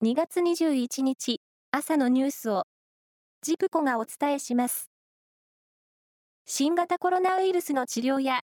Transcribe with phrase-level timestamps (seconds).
[0.00, 1.40] 2月21日
[1.72, 2.62] 朝のニュースを
[3.42, 4.88] ジプコがお伝えします。
[6.46, 8.42] 新型コロナウイルスの治療や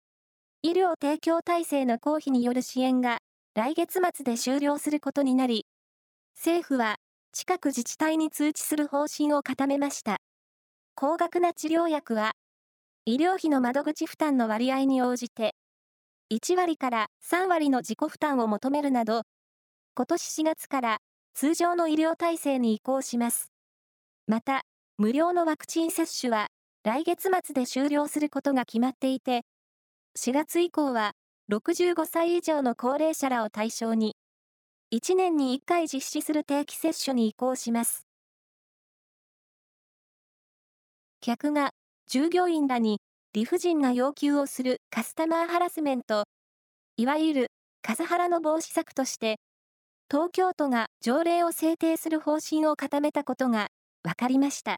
[0.62, 3.20] 医療提供体制の公費による支援が
[3.56, 5.66] 来月末で終了することになり、
[6.36, 6.98] 政府は
[7.32, 10.18] 近く自治体に通知する方針を固めました。
[10.96, 12.34] 高額な治療薬は
[13.06, 15.56] 医療費の窓口負担の割合に応じて
[16.30, 19.22] 1割から3割の自己負担を求めるなど、
[19.96, 20.98] 今年4月から
[21.40, 23.52] 通常の医療体制に移行します。
[24.26, 24.64] また、
[24.98, 26.48] 無料のワクチン接種は
[26.84, 29.46] 来月末で終了することが決まっていて、
[30.18, 31.12] 4月以降は
[31.52, 34.16] 65歳以上の高齢者らを対象に、
[34.92, 38.08] 1年に1回実施する定期接種に移行します。
[41.22, 41.70] 客が
[42.08, 42.98] 従業員らに
[43.34, 46.24] 理不尽な要求をするカスタマーハラスメント、
[46.96, 47.48] いわゆる
[47.84, 49.38] カスハラの防止策として、
[50.10, 53.70] 東京都が条例を制定する方針を固めたことが
[54.04, 54.78] 分かりました。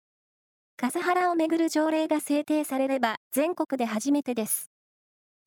[0.78, 4.72] カスハラをめぐる条例が制定されれば全国で初めてです。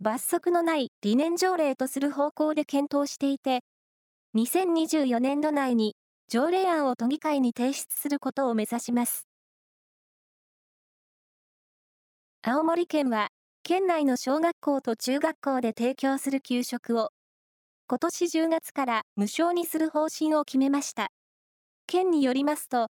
[0.00, 3.62] 罰則のない理念条例とする方向で検討していて、
[4.34, 5.96] 2024年度内に
[6.28, 9.26] 条例案を都議会に提出することを目指します。
[12.42, 13.28] 青森県は、
[13.64, 17.10] 県内の小学校と中学校で提供する給食を、
[17.88, 21.10] 今年10月から無償にする方針を決めました。
[21.86, 22.88] 県によりますと、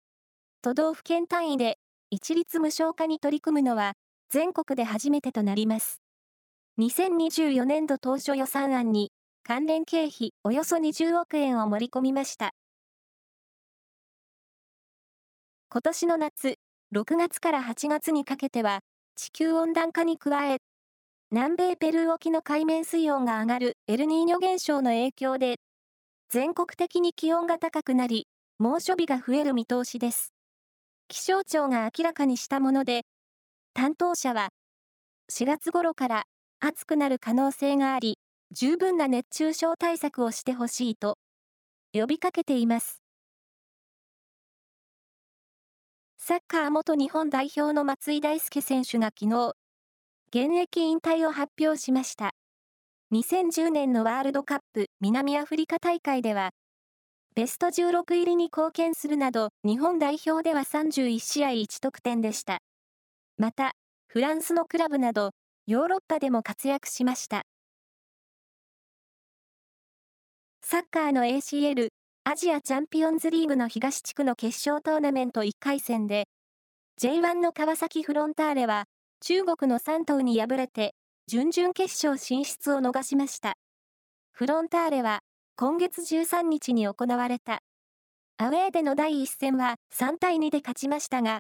[0.63, 1.79] 都道府県単位で
[2.11, 3.95] 一律無償化に取り組むのは
[4.31, 6.01] 全国で初めてとなります。
[6.79, 9.13] 2024年度当初予算案に
[9.45, 12.53] 関連経費およそ20億円を盛り込みました。
[15.71, 16.55] 今年の夏、
[16.93, 18.81] 6月から8月にかけては、
[19.17, 20.59] 地球温暖化に加え、
[21.31, 25.57] 南米ペルー沖の海面水温が上がるエルニーニョ現象の影響で、
[26.29, 30.33] 全国的に気温が高くなり、猛暑日が増える見通しです。
[31.09, 33.03] 気象庁が明らかにしたもので、
[33.73, 34.51] 担当者は、
[35.33, 36.25] 4月頃から
[36.61, 38.19] 暑くなる可能性があり、
[38.53, 41.19] 十分な熱中症対策をしてほしいと、
[41.93, 43.03] 呼びかけています。
[46.19, 49.55] サッカー元日本代表の松井大輔選手が昨日、
[50.37, 52.33] 現役引退を発表しました。
[53.13, 56.51] 2010年のワールドカップ南アフリカ大会では、
[57.37, 62.59] ベスト16入りに貢献するなど、日本代表では31試合1得点でした。
[63.39, 63.75] また、
[64.09, 65.31] フランスのクラブなど、
[65.69, 67.43] ヨーロッパでも活躍しました。
[70.63, 71.91] サッカーの ACL
[72.25, 76.27] アジアチャンピオンズリーグの東地区の決勝トーナメント1回戦で、
[77.01, 78.87] J1 の川崎フロンターレは、
[79.27, 80.95] 中国の3頭に敗れて、
[81.29, 83.55] 準々決勝進出を逃しました。
[84.33, 85.21] フロンターレは、
[85.57, 87.61] 今月13日に行われた、
[88.37, 91.39] アウェーでの第1戦は3対2で勝ちましたが、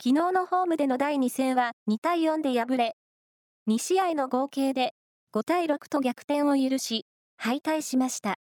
[0.00, 2.94] 昨日のホームでの第2戦は2対4で敗れ、
[3.68, 4.92] 2試合の合計で
[5.34, 7.06] 5対6と逆転を許し、
[7.36, 8.36] 敗退しました。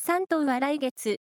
[0.00, 1.18] 3頭は来月、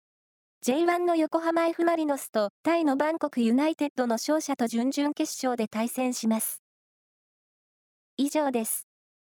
[0.67, 6.63] J1 の横浜 F・ マリノスとタイのバンコクユナイテッドの勝者と準々決勝で対戦します。
[8.17, 8.89] 以上です。